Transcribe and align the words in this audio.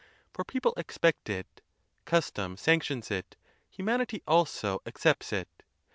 For 0.33 0.43
people 0.43 0.73
expect 0.77 1.29
it; 1.29 1.61
custom 2.05 2.57
sanctions 2.57 3.11
it; 3.11 3.35
humanity 3.69 4.23
also 4.27 4.81
accepts 4.83 5.31
it. 5.31 5.61